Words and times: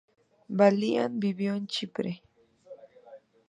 Balián 0.49 1.19
vivió 1.19 1.53
en 1.53 1.67
Chipre. 1.67 2.23